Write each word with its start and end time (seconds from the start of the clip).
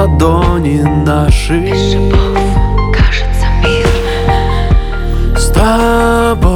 ладони 0.00 0.82
наши. 1.04 1.66
Шипов 1.74 2.38
кажется 2.94 3.46
мир 3.62 3.86
С 5.36 5.46
тобой 5.48 6.50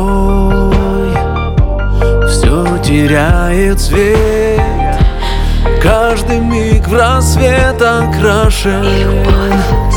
Все 2.28 2.78
теряет 2.78 3.80
цвет 3.80 4.60
Каждый 5.82 6.38
миг 6.38 6.88
в 6.88 6.94
рассвет 6.94 7.80
окрашен. 7.82 8.84
И 8.84 9.04
любовь 9.04 9.93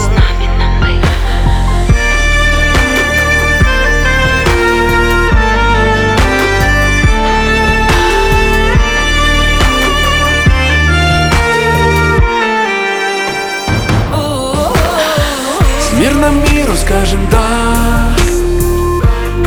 миру 16.43 16.73
скажем 16.75 17.19
да. 17.29 18.15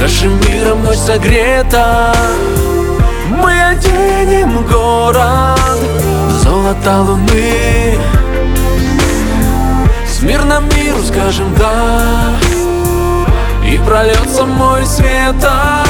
Нашим 0.01 0.33
миром 0.41 0.83
ночь 0.85 0.97
согрета. 0.97 2.15
Мы 3.29 3.53
оденем 3.53 4.67
город 4.67 5.79
Золото 6.43 7.03
луны. 7.03 7.99
С 10.07 10.23
мирным 10.23 10.65
миру 10.77 11.03
скажем 11.03 11.55
да. 11.55 12.03
И 13.65 13.79
прольется 13.79 14.45
мой 14.47 14.85
света 14.85 15.85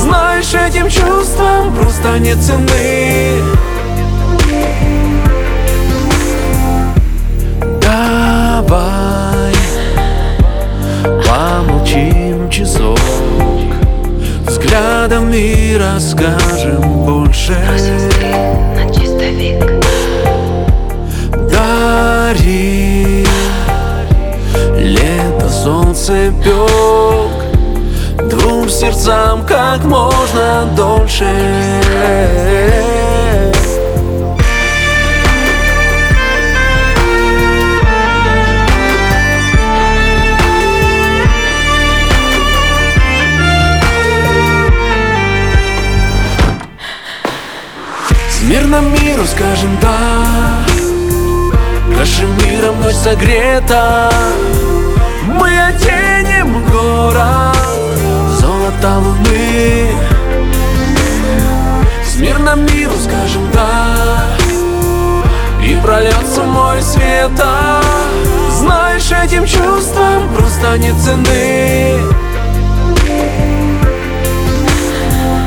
Знаешь, 0.00 0.54
этим 0.54 0.88
чувствам 0.88 1.74
просто 1.74 2.18
нет 2.20 2.38
цены 2.40 3.42
И 15.32 15.76
расскажем 15.78 17.04
больше. 17.04 17.56
На 18.74 18.92
чистовик 18.92 19.64
Дари. 21.50 23.26
Лето, 24.76 25.48
солнце, 25.48 26.32
пек 26.42 28.28
Двум 28.28 28.68
сердцам 28.68 29.46
как 29.46 29.84
можно 29.84 30.68
дольше 30.76 31.26
С 48.60 48.62
мирным 48.62 48.92
миру 48.92 49.24
скажем 49.24 49.78
да. 49.80 49.96
Нашим 51.96 52.28
миром 52.44 52.78
ночь 52.82 52.94
согрета. 52.94 54.10
Мы 55.24 55.48
оденем 55.58 56.62
город 56.70 57.56
Золото 58.38 58.98
луны. 58.98 59.88
С 62.04 62.16
мирным 62.16 62.66
миру 62.66 62.92
скажем 63.02 63.50
да. 63.54 64.26
И 65.64 65.74
прольется 65.76 66.42
мой 66.42 66.82
света. 66.82 67.80
Знаешь, 68.58 69.10
этим 69.10 69.46
чувствам 69.46 70.28
просто 70.36 70.76
нет 70.76 70.94
цены 71.02 71.98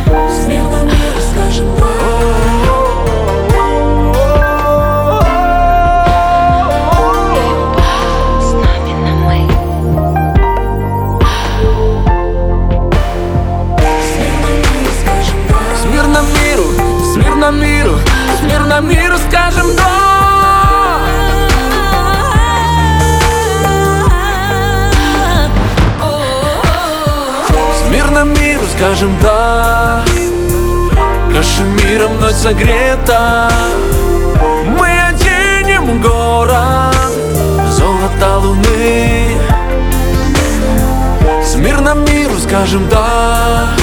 С 0.08 0.48
мирным 0.48 0.88
миру 0.88 1.22
скажем 1.32 1.68
С 1.78 1.93
мирным 17.44 17.62
миру, 17.62 18.00
с 18.40 18.42
мирным 18.42 18.90
миру 18.90 19.18
скажем 19.18 19.68
да 19.76 21.00
С 27.78 27.90
мирным 27.92 28.34
миру 28.34 28.64
скажем 28.78 29.18
да 29.22 30.06
Нашим 31.32 31.76
миром 31.76 32.22
ночь 32.22 32.36
согрета. 32.36 33.50
Мы 34.66 34.88
оденем 34.88 36.02
город 36.02 36.96
Золото 37.72 38.38
луны. 38.38 39.38
С 41.44 41.56
мирным 41.56 42.06
миру 42.06 42.38
скажем 42.40 42.88
да 42.88 43.83